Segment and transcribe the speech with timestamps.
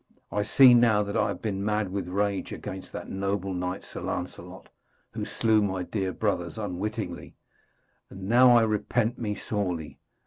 [0.31, 4.01] I see now that I have been mad with rage against that noble knight, Sir
[4.01, 4.67] Lancelot,
[5.11, 7.35] who slew my dear brothers unwittingly.
[8.09, 9.99] And now I repent me sorely.